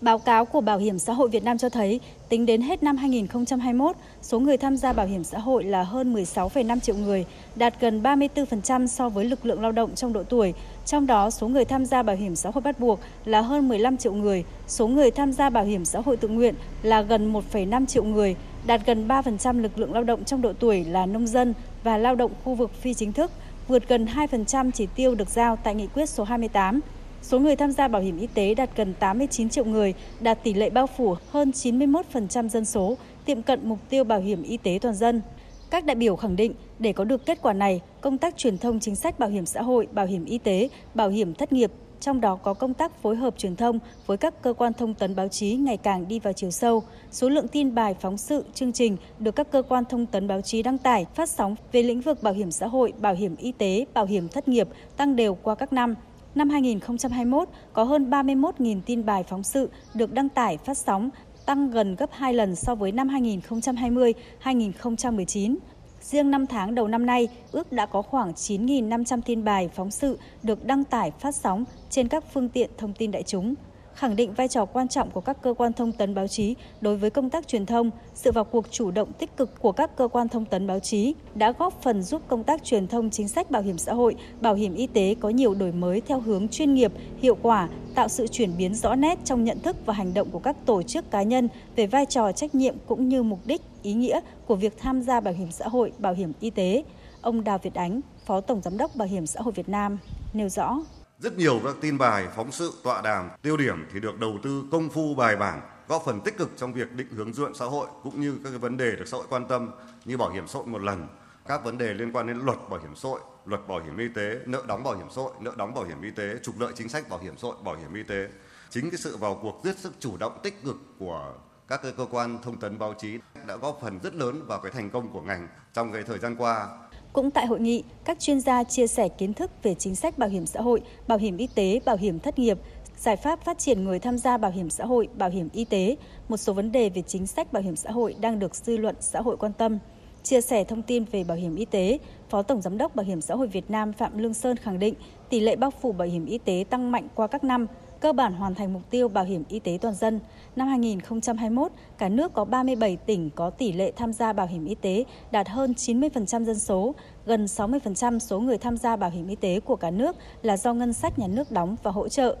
Báo 0.00 0.18
cáo 0.18 0.44
của 0.44 0.60
Bảo 0.60 0.78
hiểm 0.78 0.98
xã 0.98 1.12
hội 1.12 1.28
Việt 1.28 1.44
Nam 1.44 1.58
cho 1.58 1.68
thấy, 1.68 2.00
tính 2.28 2.46
đến 2.46 2.62
hết 2.62 2.82
năm 2.82 2.96
2021, 2.96 3.96
số 4.22 4.40
người 4.40 4.56
tham 4.56 4.76
gia 4.76 4.92
bảo 4.92 5.06
hiểm 5.06 5.24
xã 5.24 5.38
hội 5.38 5.64
là 5.64 5.82
hơn 5.82 6.14
16,5 6.14 6.80
triệu 6.80 6.96
người, 6.96 7.24
đạt 7.56 7.80
gần 7.80 8.02
34% 8.02 8.86
so 8.86 9.08
với 9.08 9.24
lực 9.24 9.46
lượng 9.46 9.60
lao 9.60 9.72
động 9.72 9.94
trong 9.94 10.12
độ 10.12 10.22
tuổi. 10.22 10.54
Trong 10.84 11.06
đó, 11.06 11.30
số 11.30 11.48
người 11.48 11.64
tham 11.64 11.86
gia 11.86 12.02
bảo 12.02 12.16
hiểm 12.16 12.36
xã 12.36 12.50
hội 12.50 12.62
bắt 12.62 12.80
buộc 12.80 13.00
là 13.24 13.40
hơn 13.40 13.68
15 13.68 13.96
triệu 13.96 14.14
người, 14.14 14.44
số 14.66 14.86
người 14.86 15.10
tham 15.10 15.32
gia 15.32 15.50
bảo 15.50 15.64
hiểm 15.64 15.84
xã 15.84 16.00
hội 16.00 16.16
tự 16.16 16.28
nguyện 16.28 16.54
là 16.82 17.02
gần 17.02 17.32
1,5 17.32 17.86
triệu 17.86 18.04
người, 18.04 18.36
đạt 18.66 18.80
gần 18.86 19.08
3% 19.08 19.60
lực 19.60 19.78
lượng 19.78 19.92
lao 19.92 20.04
động 20.04 20.24
trong 20.24 20.42
độ 20.42 20.52
tuổi 20.52 20.84
là 20.84 21.06
nông 21.06 21.26
dân 21.26 21.54
và 21.84 21.98
lao 21.98 22.14
động 22.14 22.30
khu 22.44 22.54
vực 22.54 22.70
phi 22.80 22.94
chính 22.94 23.12
thức, 23.12 23.30
vượt 23.68 23.88
gần 23.88 24.06
2% 24.06 24.70
chỉ 24.74 24.86
tiêu 24.94 25.14
được 25.14 25.28
giao 25.28 25.56
tại 25.56 25.74
nghị 25.74 25.86
quyết 25.86 26.08
số 26.08 26.24
28. 26.24 26.80
Số 27.26 27.38
người 27.38 27.56
tham 27.56 27.72
gia 27.72 27.88
bảo 27.88 28.02
hiểm 28.02 28.18
y 28.18 28.26
tế 28.26 28.54
đạt 28.54 28.70
gần 28.76 28.94
89 29.00 29.48
triệu 29.48 29.64
người, 29.64 29.94
đạt 30.20 30.44
tỷ 30.44 30.54
lệ 30.54 30.70
bao 30.70 30.86
phủ 30.86 31.14
hơn 31.30 31.50
91% 31.50 32.48
dân 32.48 32.64
số, 32.64 32.96
tiệm 33.24 33.42
cận 33.42 33.68
mục 33.68 33.78
tiêu 33.88 34.04
bảo 34.04 34.20
hiểm 34.20 34.42
y 34.42 34.56
tế 34.56 34.78
toàn 34.82 34.94
dân. 34.94 35.22
Các 35.70 35.84
đại 35.84 35.94
biểu 35.94 36.16
khẳng 36.16 36.36
định, 36.36 36.52
để 36.78 36.92
có 36.92 37.04
được 37.04 37.26
kết 37.26 37.42
quả 37.42 37.52
này, 37.52 37.80
công 38.00 38.18
tác 38.18 38.36
truyền 38.36 38.58
thông 38.58 38.80
chính 38.80 38.96
sách 38.96 39.18
bảo 39.18 39.30
hiểm 39.30 39.46
xã 39.46 39.62
hội, 39.62 39.86
bảo 39.92 40.06
hiểm 40.06 40.24
y 40.24 40.38
tế, 40.38 40.68
bảo 40.94 41.08
hiểm 41.08 41.34
thất 41.34 41.52
nghiệp, 41.52 41.72
trong 42.00 42.20
đó 42.20 42.36
có 42.36 42.54
công 42.54 42.74
tác 42.74 43.02
phối 43.02 43.16
hợp 43.16 43.34
truyền 43.38 43.56
thông 43.56 43.78
với 44.06 44.16
các 44.16 44.42
cơ 44.42 44.52
quan 44.52 44.72
thông 44.72 44.94
tấn 44.94 45.16
báo 45.16 45.28
chí 45.28 45.54
ngày 45.54 45.76
càng 45.76 46.08
đi 46.08 46.18
vào 46.18 46.32
chiều 46.32 46.50
sâu. 46.50 46.82
Số 47.10 47.28
lượng 47.28 47.48
tin 47.48 47.74
bài, 47.74 47.94
phóng 48.00 48.18
sự, 48.18 48.44
chương 48.54 48.72
trình 48.72 48.96
được 49.18 49.36
các 49.36 49.50
cơ 49.50 49.62
quan 49.62 49.84
thông 49.84 50.06
tấn 50.06 50.28
báo 50.28 50.40
chí 50.40 50.62
đăng 50.62 50.78
tải, 50.78 51.06
phát 51.14 51.28
sóng 51.28 51.54
về 51.72 51.82
lĩnh 51.82 52.00
vực 52.00 52.22
bảo 52.22 52.34
hiểm 52.34 52.50
xã 52.50 52.66
hội, 52.66 52.92
bảo 53.00 53.14
hiểm 53.14 53.36
y 53.36 53.52
tế, 53.52 53.84
bảo 53.94 54.06
hiểm 54.06 54.28
thất 54.28 54.48
nghiệp 54.48 54.68
tăng 54.96 55.16
đều 55.16 55.34
qua 55.34 55.54
các 55.54 55.72
năm. 55.72 55.94
Năm 56.36 56.50
2021, 56.50 57.48
có 57.72 57.84
hơn 57.84 58.10
31.000 58.10 58.80
tin 58.86 59.06
bài 59.06 59.24
phóng 59.28 59.42
sự 59.42 59.70
được 59.94 60.12
đăng 60.12 60.28
tải 60.28 60.56
phát 60.56 60.78
sóng, 60.78 61.10
tăng 61.46 61.70
gần 61.70 61.96
gấp 61.96 62.10
2 62.12 62.34
lần 62.34 62.56
so 62.56 62.74
với 62.74 62.92
năm 62.92 63.08
2020-2019. 63.08 65.56
Riêng 66.00 66.30
5 66.30 66.46
tháng 66.46 66.74
đầu 66.74 66.88
năm 66.88 67.06
nay, 67.06 67.28
ước 67.52 67.72
đã 67.72 67.86
có 67.86 68.02
khoảng 68.02 68.32
9.500 68.32 69.20
tin 69.26 69.44
bài 69.44 69.68
phóng 69.74 69.90
sự 69.90 70.18
được 70.42 70.64
đăng 70.64 70.84
tải 70.84 71.10
phát 71.10 71.34
sóng 71.34 71.64
trên 71.90 72.08
các 72.08 72.24
phương 72.32 72.48
tiện 72.48 72.70
thông 72.78 72.92
tin 72.92 73.10
đại 73.10 73.22
chúng 73.22 73.54
khẳng 73.96 74.16
định 74.16 74.32
vai 74.32 74.48
trò 74.48 74.64
quan 74.64 74.88
trọng 74.88 75.10
của 75.10 75.20
các 75.20 75.42
cơ 75.42 75.54
quan 75.54 75.72
thông 75.72 75.92
tấn 75.92 76.14
báo 76.14 76.28
chí 76.28 76.54
đối 76.80 76.96
với 76.96 77.10
công 77.10 77.30
tác 77.30 77.48
truyền 77.48 77.66
thông, 77.66 77.90
sự 78.14 78.32
vào 78.32 78.44
cuộc 78.44 78.70
chủ 78.70 78.90
động 78.90 79.12
tích 79.12 79.36
cực 79.36 79.60
của 79.60 79.72
các 79.72 79.96
cơ 79.96 80.08
quan 80.08 80.28
thông 80.28 80.44
tấn 80.44 80.66
báo 80.66 80.78
chí 80.78 81.14
đã 81.34 81.52
góp 81.52 81.82
phần 81.82 82.02
giúp 82.02 82.22
công 82.28 82.44
tác 82.44 82.64
truyền 82.64 82.88
thông 82.88 83.10
chính 83.10 83.28
sách 83.28 83.50
bảo 83.50 83.62
hiểm 83.62 83.78
xã 83.78 83.94
hội, 83.94 84.16
bảo 84.40 84.54
hiểm 84.54 84.74
y 84.74 84.86
tế 84.86 85.14
có 85.20 85.28
nhiều 85.28 85.54
đổi 85.54 85.72
mới 85.72 86.00
theo 86.00 86.20
hướng 86.20 86.48
chuyên 86.48 86.74
nghiệp, 86.74 86.92
hiệu 87.22 87.36
quả, 87.42 87.68
tạo 87.94 88.08
sự 88.08 88.26
chuyển 88.26 88.50
biến 88.58 88.74
rõ 88.74 88.94
nét 88.94 89.18
trong 89.24 89.44
nhận 89.44 89.60
thức 89.60 89.76
và 89.86 89.94
hành 89.94 90.14
động 90.14 90.30
của 90.30 90.38
các 90.38 90.56
tổ 90.66 90.82
chức 90.82 91.10
cá 91.10 91.22
nhân 91.22 91.48
về 91.76 91.86
vai 91.86 92.06
trò 92.06 92.32
trách 92.32 92.54
nhiệm 92.54 92.74
cũng 92.86 93.08
như 93.08 93.22
mục 93.22 93.40
đích, 93.44 93.60
ý 93.82 93.92
nghĩa 93.92 94.20
của 94.46 94.56
việc 94.56 94.78
tham 94.78 95.02
gia 95.02 95.20
bảo 95.20 95.34
hiểm 95.34 95.50
xã 95.50 95.68
hội, 95.68 95.92
bảo 95.98 96.14
hiểm 96.14 96.32
y 96.40 96.50
tế. 96.50 96.84
Ông 97.20 97.44
Đào 97.44 97.58
Việt 97.58 97.74
Ánh, 97.74 98.00
Phó 98.26 98.40
Tổng 98.40 98.60
Giám 98.62 98.78
đốc 98.78 98.96
Bảo 98.96 99.08
hiểm 99.08 99.26
xã 99.26 99.40
hội 99.40 99.52
Việt 99.52 99.68
Nam 99.68 99.98
nêu 100.32 100.48
rõ. 100.48 100.78
Rất 101.18 101.38
nhiều 101.38 101.60
các 101.64 101.74
tin 101.80 101.98
bài, 101.98 102.28
phóng 102.36 102.52
sự, 102.52 102.72
tọa 102.84 103.02
đàm, 103.02 103.30
tiêu 103.42 103.56
điểm 103.56 103.86
thì 103.92 104.00
được 104.00 104.18
đầu 104.18 104.38
tư 104.42 104.64
công 104.72 104.88
phu 104.88 105.14
bài 105.14 105.36
bản, 105.36 105.60
góp 105.88 106.02
phần 106.04 106.20
tích 106.20 106.38
cực 106.38 106.50
trong 106.56 106.72
việc 106.72 106.92
định 106.92 107.06
hướng 107.10 107.32
dư 107.32 107.42
luận 107.42 107.54
xã 107.54 107.64
hội 107.64 107.86
cũng 108.02 108.20
như 108.20 108.38
các 108.44 108.50
cái 108.50 108.58
vấn 108.58 108.76
đề 108.76 108.96
được 108.96 109.04
xã 109.08 109.16
hội 109.16 109.26
quan 109.28 109.48
tâm 109.48 109.70
như 110.04 110.16
bảo 110.16 110.30
hiểm 110.30 110.48
xã 110.48 110.58
hội 110.58 110.66
một 110.66 110.82
lần, 110.82 111.08
các 111.46 111.64
vấn 111.64 111.78
đề 111.78 111.94
liên 111.94 112.12
quan 112.12 112.26
đến 112.26 112.38
luật 112.38 112.58
bảo 112.70 112.80
hiểm 112.80 112.96
xã 112.96 113.08
hội, 113.08 113.20
luật 113.44 113.68
bảo 113.68 113.80
hiểm 113.80 113.98
y 113.98 114.08
tế, 114.08 114.38
nợ 114.46 114.62
đóng 114.68 114.82
bảo 114.82 114.96
hiểm 114.96 115.06
xã 115.10 115.22
hội, 115.22 115.32
nợ 115.40 115.52
đóng 115.56 115.74
bảo 115.74 115.84
hiểm 115.84 116.02
y 116.02 116.10
tế, 116.10 116.34
trục 116.42 116.60
lợi 116.60 116.72
chính 116.76 116.88
sách 116.88 117.08
bảo 117.08 117.18
hiểm 117.18 117.34
xã 117.36 117.48
hội, 117.48 117.56
bảo 117.64 117.76
hiểm 117.76 117.94
y 117.94 118.02
tế. 118.02 118.28
Chính 118.70 118.90
cái 118.90 118.98
sự 118.98 119.16
vào 119.16 119.38
cuộc 119.42 119.64
rất 119.64 119.78
sức 119.78 119.92
chủ 120.00 120.16
động 120.16 120.38
tích 120.42 120.64
cực 120.64 120.76
của 120.98 121.34
các 121.68 121.80
cơ 121.82 122.06
quan 122.10 122.38
thông 122.42 122.60
tấn 122.60 122.78
báo 122.78 122.94
chí 122.98 123.18
đã 123.46 123.56
góp 123.56 123.78
phần 123.82 123.98
rất 124.02 124.14
lớn 124.14 124.46
vào 124.46 124.60
cái 124.60 124.72
thành 124.72 124.90
công 124.90 125.12
của 125.12 125.20
ngành 125.20 125.48
trong 125.72 125.92
cái 125.92 126.02
thời 126.02 126.18
gian 126.18 126.36
qua 126.36 126.68
cũng 127.16 127.30
tại 127.30 127.46
hội 127.46 127.60
nghị, 127.60 127.82
các 128.04 128.20
chuyên 128.20 128.40
gia 128.40 128.64
chia 128.64 128.86
sẻ 128.86 129.08
kiến 129.08 129.34
thức 129.34 129.50
về 129.62 129.74
chính 129.74 129.96
sách 129.96 130.18
bảo 130.18 130.28
hiểm 130.28 130.46
xã 130.46 130.60
hội, 130.60 130.80
bảo 131.08 131.18
hiểm 131.18 131.36
y 131.36 131.46
tế, 131.54 131.80
bảo 131.84 131.96
hiểm 131.96 132.18
thất 132.18 132.38
nghiệp, 132.38 132.58
giải 132.98 133.16
pháp 133.16 133.44
phát 133.44 133.58
triển 133.58 133.84
người 133.84 133.98
tham 133.98 134.18
gia 134.18 134.36
bảo 134.36 134.50
hiểm 134.50 134.70
xã 134.70 134.84
hội, 134.84 135.08
bảo 135.14 135.30
hiểm 135.30 135.48
y 135.52 135.64
tế, 135.64 135.96
một 136.28 136.36
số 136.36 136.52
vấn 136.52 136.72
đề 136.72 136.88
về 136.88 137.02
chính 137.06 137.26
sách 137.26 137.52
bảo 137.52 137.62
hiểm 137.62 137.76
xã 137.76 137.90
hội 137.90 138.14
đang 138.20 138.38
được 138.38 138.54
dư 138.54 138.76
luận 138.76 138.94
xã 139.00 139.20
hội 139.20 139.36
quan 139.36 139.52
tâm. 139.52 139.78
Chia 140.22 140.40
sẻ 140.40 140.64
thông 140.64 140.82
tin 140.82 141.04
về 141.04 141.24
bảo 141.24 141.36
hiểm 141.36 141.56
y 141.56 141.64
tế, 141.64 141.98
Phó 142.28 142.42
Tổng 142.42 142.62
Giám 142.62 142.78
đốc 142.78 142.96
Bảo 142.96 143.06
hiểm 143.06 143.20
xã 143.20 143.34
hội 143.34 143.46
Việt 143.46 143.70
Nam 143.70 143.92
Phạm 143.92 144.18
Lương 144.18 144.34
Sơn 144.34 144.56
khẳng 144.56 144.78
định 144.78 144.94
tỷ 145.30 145.40
lệ 145.40 145.56
bao 145.56 145.70
phủ 145.70 145.92
bảo 145.92 146.08
hiểm 146.08 146.26
y 146.26 146.38
tế 146.38 146.64
tăng 146.70 146.92
mạnh 146.92 147.08
qua 147.14 147.26
các 147.26 147.44
năm, 147.44 147.66
cơ 148.00 148.12
bản 148.12 148.32
hoàn 148.32 148.54
thành 148.54 148.72
mục 148.72 148.82
tiêu 148.90 149.08
bảo 149.08 149.24
hiểm 149.24 149.44
y 149.48 149.58
tế 149.58 149.78
toàn 149.80 149.94
dân. 149.94 150.20
Năm 150.56 150.68
2021, 150.68 151.72
cả 151.98 152.08
nước 152.08 152.34
có 152.34 152.44
37 152.44 152.96
tỉnh 152.96 153.30
có 153.30 153.50
tỷ 153.50 153.72
lệ 153.72 153.92
tham 153.96 154.12
gia 154.12 154.32
bảo 154.32 154.46
hiểm 154.46 154.64
y 154.64 154.74
tế 154.74 155.04
đạt 155.30 155.48
hơn 155.48 155.72
90% 155.76 156.44
dân 156.44 156.58
số, 156.58 156.94
gần 157.26 157.44
60% 157.44 158.18
số 158.18 158.40
người 158.40 158.58
tham 158.58 158.76
gia 158.76 158.96
bảo 158.96 159.10
hiểm 159.10 159.28
y 159.28 159.36
tế 159.36 159.60
của 159.60 159.76
cả 159.76 159.90
nước 159.90 160.16
là 160.42 160.56
do 160.56 160.74
ngân 160.74 160.92
sách 160.92 161.18
nhà 161.18 161.26
nước 161.26 161.50
đóng 161.50 161.76
và 161.82 161.90
hỗ 161.90 162.08
trợ. 162.08 162.36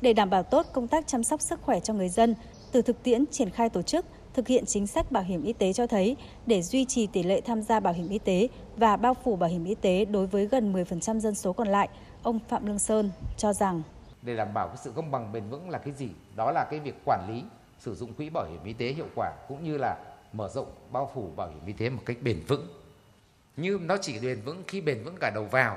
Để 0.00 0.12
đảm 0.12 0.30
bảo 0.30 0.42
tốt 0.42 0.66
công 0.72 0.88
tác 0.88 1.06
chăm 1.06 1.24
sóc 1.24 1.40
sức 1.40 1.62
khỏe 1.62 1.80
cho 1.80 1.94
người 1.94 2.08
dân, 2.08 2.34
từ 2.72 2.82
thực 2.82 3.02
tiễn 3.02 3.24
triển 3.26 3.50
khai 3.50 3.68
tổ 3.68 3.82
chức, 3.82 4.06
thực 4.34 4.48
hiện 4.48 4.66
chính 4.66 4.86
sách 4.86 5.12
bảo 5.12 5.22
hiểm 5.22 5.42
y 5.42 5.52
tế 5.52 5.72
cho 5.72 5.86
thấy 5.86 6.16
để 6.46 6.62
duy 6.62 6.84
trì 6.84 7.06
tỷ 7.06 7.22
lệ 7.22 7.40
tham 7.40 7.62
gia 7.62 7.80
bảo 7.80 7.92
hiểm 7.92 8.08
y 8.08 8.18
tế 8.18 8.48
và 8.76 8.96
bao 8.96 9.14
phủ 9.24 9.36
bảo 9.36 9.50
hiểm 9.50 9.64
y 9.64 9.74
tế 9.74 10.04
đối 10.04 10.26
với 10.26 10.46
gần 10.46 10.72
10% 10.72 11.20
dân 11.20 11.34
số 11.34 11.52
còn 11.52 11.68
lại, 11.68 11.88
ông 12.22 12.38
Phạm 12.48 12.66
Lương 12.66 12.78
Sơn 12.78 13.10
cho 13.36 13.52
rằng 13.52 13.82
để 14.22 14.36
đảm 14.36 14.54
bảo 14.54 14.68
cái 14.68 14.76
sự 14.76 14.92
công 14.94 15.10
bằng 15.10 15.32
bền 15.32 15.48
vững 15.50 15.70
là 15.70 15.78
cái 15.78 15.94
gì? 15.94 16.08
Đó 16.36 16.50
là 16.50 16.64
cái 16.70 16.80
việc 16.80 16.94
quản 17.04 17.26
lý 17.28 17.42
sử 17.78 17.94
dụng 17.94 18.14
quỹ 18.14 18.30
bảo 18.30 18.46
hiểm 18.50 18.64
y 18.64 18.72
tế 18.72 18.86
hiệu 18.86 19.06
quả 19.14 19.32
cũng 19.48 19.64
như 19.64 19.78
là 19.78 19.96
mở 20.32 20.48
rộng 20.48 20.72
bao 20.92 21.10
phủ 21.14 21.30
bảo 21.36 21.48
hiểm 21.48 21.66
y 21.66 21.72
tế 21.72 21.88
một 21.88 22.02
cách 22.06 22.16
bền 22.22 22.40
vững. 22.48 22.66
như 23.56 23.80
nó 23.82 23.96
chỉ 23.96 24.18
bền 24.18 24.40
vững 24.40 24.62
khi 24.66 24.80
bền 24.80 25.04
vững 25.04 25.16
cả 25.20 25.30
đầu 25.34 25.44
vào 25.44 25.76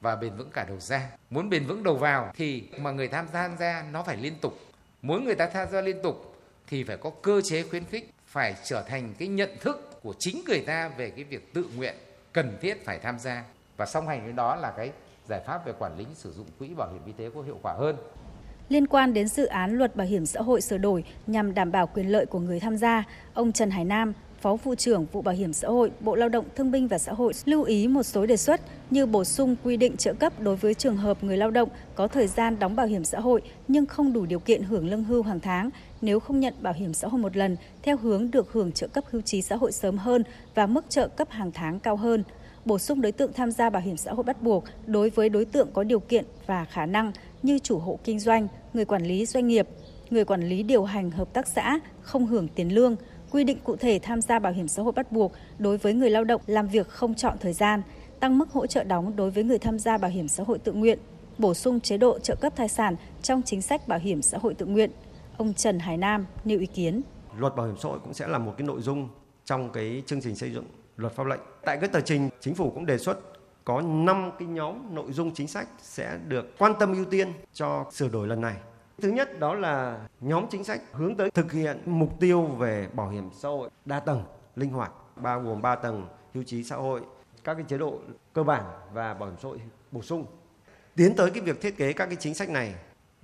và 0.00 0.16
bền 0.16 0.36
vững 0.36 0.50
cả 0.52 0.64
đầu 0.68 0.80
ra. 0.80 1.10
Muốn 1.30 1.50
bền 1.50 1.66
vững 1.66 1.82
đầu 1.82 1.96
vào 1.96 2.32
thì 2.34 2.68
mà 2.78 2.90
người 2.90 3.08
tham 3.08 3.26
gia 3.32 3.48
tham 3.48 3.56
gia 3.58 3.84
nó 3.92 4.02
phải 4.02 4.16
liên 4.16 4.34
tục. 4.40 4.58
Muốn 5.02 5.24
người 5.24 5.34
ta 5.34 5.46
tham 5.46 5.68
gia 5.70 5.80
liên 5.80 6.02
tục 6.02 6.31
thì 6.66 6.84
phải 6.84 6.96
có 6.96 7.10
cơ 7.22 7.40
chế 7.44 7.62
khuyến 7.62 7.84
khích, 7.84 8.10
phải 8.26 8.54
trở 8.64 8.82
thành 8.88 9.14
cái 9.18 9.28
nhận 9.28 9.50
thức 9.60 10.02
của 10.02 10.14
chính 10.18 10.42
người 10.46 10.60
ta 10.60 10.88
về 10.88 11.10
cái 11.10 11.24
việc 11.24 11.54
tự 11.54 11.66
nguyện 11.76 11.94
cần 12.32 12.58
thiết 12.60 12.84
phải 12.84 12.98
tham 12.98 13.18
gia 13.18 13.44
và 13.76 13.86
song 13.86 14.08
hành 14.08 14.24
với 14.24 14.32
đó 14.32 14.56
là 14.56 14.72
cái 14.76 14.90
giải 15.28 15.40
pháp 15.46 15.66
về 15.66 15.72
quản 15.78 15.98
lý 15.98 16.06
sử 16.14 16.32
dụng 16.32 16.46
quỹ 16.58 16.68
bảo 16.68 16.92
hiểm 16.92 17.02
y 17.06 17.12
tế 17.12 17.30
có 17.34 17.42
hiệu 17.42 17.58
quả 17.62 17.74
hơn. 17.78 17.96
Liên 18.68 18.86
quan 18.86 19.14
đến 19.14 19.28
dự 19.28 19.46
án 19.46 19.78
luật 19.78 19.96
bảo 19.96 20.06
hiểm 20.06 20.26
xã 20.26 20.40
hội 20.40 20.60
sửa 20.60 20.78
đổi 20.78 21.04
nhằm 21.26 21.54
đảm 21.54 21.72
bảo 21.72 21.86
quyền 21.86 22.06
lợi 22.06 22.26
của 22.26 22.38
người 22.38 22.60
tham 22.60 22.76
gia, 22.76 23.04
ông 23.34 23.52
Trần 23.52 23.70
Hải 23.70 23.84
Nam, 23.84 24.12
Phó 24.42 24.56
Vụ 24.56 24.74
trưởng 24.74 25.06
Vụ 25.12 25.22
Bảo 25.22 25.34
hiểm 25.34 25.52
xã 25.52 25.68
hội, 25.68 25.90
Bộ 26.00 26.14
Lao 26.14 26.28
động 26.28 26.44
Thương 26.56 26.70
binh 26.70 26.88
và 26.88 26.98
Xã 26.98 27.12
hội 27.12 27.32
lưu 27.44 27.62
ý 27.62 27.88
một 27.88 28.02
số 28.02 28.26
đề 28.26 28.36
xuất 28.36 28.60
như 28.90 29.06
bổ 29.06 29.24
sung 29.24 29.56
quy 29.64 29.76
định 29.76 29.96
trợ 29.96 30.14
cấp 30.14 30.40
đối 30.40 30.56
với 30.56 30.74
trường 30.74 30.96
hợp 30.96 31.24
người 31.24 31.36
lao 31.36 31.50
động 31.50 31.68
có 31.94 32.08
thời 32.08 32.26
gian 32.26 32.58
đóng 32.58 32.76
bảo 32.76 32.86
hiểm 32.86 33.04
xã 33.04 33.20
hội 33.20 33.42
nhưng 33.68 33.86
không 33.86 34.12
đủ 34.12 34.26
điều 34.26 34.38
kiện 34.38 34.62
hưởng 34.62 34.88
lương 34.90 35.04
hưu 35.04 35.22
hàng 35.22 35.40
tháng. 35.40 35.70
Nếu 36.00 36.20
không 36.20 36.40
nhận 36.40 36.54
bảo 36.60 36.72
hiểm 36.72 36.94
xã 36.94 37.08
hội 37.08 37.20
một 37.20 37.36
lần 37.36 37.56
theo 37.82 37.96
hướng 37.96 38.30
được 38.30 38.52
hưởng 38.52 38.72
trợ 38.72 38.88
cấp 38.88 39.04
hưu 39.10 39.22
trí 39.22 39.42
xã 39.42 39.56
hội 39.56 39.72
sớm 39.72 39.98
hơn 39.98 40.24
và 40.54 40.66
mức 40.66 40.84
trợ 40.88 41.08
cấp 41.08 41.28
hàng 41.30 41.52
tháng 41.52 41.80
cao 41.80 41.96
hơn. 41.96 42.24
Bổ 42.64 42.78
sung 42.78 43.00
đối 43.00 43.12
tượng 43.12 43.32
tham 43.32 43.50
gia 43.50 43.70
bảo 43.70 43.82
hiểm 43.82 43.96
xã 43.96 44.12
hội 44.12 44.24
bắt 44.24 44.42
buộc 44.42 44.64
đối 44.86 45.10
với 45.10 45.28
đối 45.28 45.44
tượng 45.44 45.68
có 45.72 45.82
điều 45.82 46.00
kiện 46.00 46.24
và 46.46 46.64
khả 46.64 46.86
năng 46.86 47.12
như 47.42 47.58
chủ 47.58 47.78
hộ 47.78 47.98
kinh 48.04 48.20
doanh, 48.20 48.48
người 48.74 48.84
quản 48.84 49.02
lý 49.02 49.26
doanh 49.26 49.48
nghiệp, 49.48 49.68
người 50.10 50.24
quản 50.24 50.48
lý 50.48 50.62
điều 50.62 50.84
hành 50.84 51.10
hợp 51.10 51.32
tác 51.32 51.46
xã 51.46 51.78
không 52.02 52.26
hưởng 52.26 52.48
tiền 52.48 52.74
lương, 52.74 52.96
quy 53.32 53.44
định 53.44 53.58
cụ 53.64 53.76
thể 53.76 54.00
tham 54.02 54.20
gia 54.20 54.38
bảo 54.38 54.52
hiểm 54.52 54.68
xã 54.68 54.82
hội 54.82 54.92
bắt 54.92 55.12
buộc 55.12 55.32
đối 55.58 55.78
với 55.78 55.94
người 55.94 56.10
lao 56.10 56.24
động 56.24 56.40
làm 56.46 56.68
việc 56.68 56.88
không 56.88 57.14
chọn 57.14 57.36
thời 57.40 57.52
gian, 57.52 57.82
tăng 58.20 58.38
mức 58.38 58.50
hỗ 58.50 58.66
trợ 58.66 58.84
đóng 58.84 59.16
đối 59.16 59.30
với 59.30 59.44
người 59.44 59.58
tham 59.58 59.78
gia 59.78 59.98
bảo 59.98 60.10
hiểm 60.10 60.28
xã 60.28 60.42
hội 60.42 60.58
tự 60.58 60.72
nguyện, 60.72 60.98
bổ 61.38 61.54
sung 61.54 61.80
chế 61.80 61.96
độ 61.96 62.18
trợ 62.18 62.34
cấp 62.34 62.52
thai 62.56 62.68
sản 62.68 62.96
trong 63.22 63.42
chính 63.42 63.62
sách 63.62 63.88
bảo 63.88 63.98
hiểm 63.98 64.22
xã 64.22 64.38
hội 64.38 64.54
tự 64.54 64.66
nguyện. 64.66 64.90
Ông 65.36 65.54
Trần 65.54 65.78
Hải 65.78 65.96
Nam 65.96 66.26
nêu 66.44 66.58
ý 66.58 66.66
kiến. 66.66 67.02
Luật 67.38 67.56
bảo 67.56 67.66
hiểm 67.66 67.76
xã 67.78 67.88
hội 67.88 67.98
cũng 68.04 68.14
sẽ 68.14 68.26
là 68.26 68.38
một 68.38 68.54
cái 68.58 68.66
nội 68.66 68.80
dung 68.80 69.08
trong 69.44 69.72
cái 69.72 70.02
chương 70.06 70.20
trình 70.20 70.34
xây 70.34 70.50
dựng 70.50 70.64
luật 70.96 71.12
pháp 71.12 71.26
lệnh. 71.26 71.40
Tại 71.64 71.78
cái 71.80 71.88
tờ 71.88 72.00
trình, 72.00 72.28
chính 72.40 72.54
phủ 72.54 72.70
cũng 72.70 72.86
đề 72.86 72.98
xuất 72.98 73.18
có 73.64 73.80
5 73.80 74.30
cái 74.38 74.48
nhóm 74.48 74.94
nội 74.94 75.12
dung 75.12 75.34
chính 75.34 75.48
sách 75.48 75.68
sẽ 75.82 76.18
được 76.28 76.58
quan 76.58 76.72
tâm 76.80 76.94
ưu 76.94 77.04
tiên 77.04 77.28
cho 77.52 77.86
sửa 77.92 78.08
đổi 78.08 78.28
lần 78.28 78.40
này. 78.40 78.54
Thứ 79.02 79.08
nhất 79.08 79.38
đó 79.38 79.54
là 79.54 79.98
nhóm 80.20 80.46
chính 80.50 80.64
sách 80.64 80.80
hướng 80.92 81.16
tới 81.16 81.30
thực 81.30 81.52
hiện 81.52 81.78
mục 81.86 82.20
tiêu 82.20 82.42
về 82.42 82.88
bảo 82.92 83.08
hiểm 83.08 83.30
xã 83.32 83.48
hội 83.48 83.70
đa 83.84 84.00
tầng, 84.00 84.24
linh 84.56 84.70
hoạt, 84.70 84.92
bao 85.16 85.40
gồm 85.40 85.62
3 85.62 85.74
tầng 85.74 86.06
hưu 86.34 86.44
trí 86.44 86.64
xã 86.64 86.76
hội, 86.76 87.00
các 87.44 87.54
cái 87.54 87.64
chế 87.68 87.78
độ 87.78 87.98
cơ 88.32 88.42
bản 88.42 88.64
và 88.92 89.14
bảo 89.14 89.28
hiểm 89.28 89.38
xã 89.42 89.48
hội 89.48 89.60
bổ 89.92 90.02
sung. 90.02 90.26
Tiến 90.96 91.16
tới 91.16 91.30
cái 91.30 91.42
việc 91.42 91.60
thiết 91.60 91.76
kế 91.76 91.92
các 91.92 92.06
cái 92.06 92.16
chính 92.16 92.34
sách 92.34 92.50
này 92.50 92.74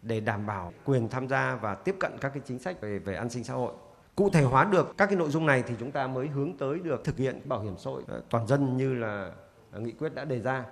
để 0.03 0.21
đảm 0.21 0.47
bảo 0.47 0.73
quyền 0.85 1.09
tham 1.09 1.29
gia 1.29 1.59
và 1.63 1.75
tiếp 1.75 1.97
cận 2.01 2.13
các 2.21 2.29
cái 2.29 2.43
chính 2.47 2.59
sách 2.59 2.81
về 2.81 2.99
về 2.99 3.15
an 3.15 3.31
sinh 3.31 3.45
xã 3.45 3.55
hội. 3.55 3.73
Cụ 4.17 4.31
thể 4.31 4.43
hóa 4.43 4.65
được 4.65 4.95
các 4.99 5.07
cái 5.07 5.17
nội 5.17 5.31
dung 5.31 5.47
này 5.47 5.63
thì 5.67 5.75
chúng 5.81 5.91
ta 5.91 6.07
mới 6.07 6.27
hướng 6.27 6.57
tới 6.57 6.79
được 6.79 7.05
thực 7.05 7.17
hiện 7.17 7.41
bảo 7.45 7.61
hiểm 7.61 7.75
xã 7.79 7.91
hội. 7.91 8.03
Ờ, 8.07 8.23
toàn 8.31 8.47
dân 8.47 8.77
như 8.77 8.95
là 8.95 9.33
ờ, 9.73 9.81
nghị 9.81 9.93
quyết 9.93 10.15
đã 10.15 10.25
đề 10.25 10.41
ra. 10.41 10.65